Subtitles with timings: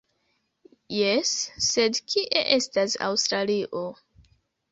[0.99, 1.33] Jes,
[1.65, 3.85] sed kie estas Aŭstralio?